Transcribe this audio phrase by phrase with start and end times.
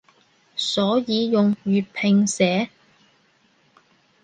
[0.55, 2.71] 所以用粵拼寫